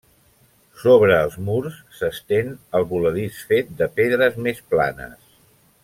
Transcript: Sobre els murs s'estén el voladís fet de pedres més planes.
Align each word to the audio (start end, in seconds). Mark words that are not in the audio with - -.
Sobre 0.83 1.17
els 1.25 1.35
murs 1.49 1.75
s'estén 1.99 2.49
el 2.79 2.89
voladís 2.95 3.45
fet 3.53 3.71
de 3.83 3.89
pedres 4.01 4.41
més 4.49 4.65
planes. 4.75 5.39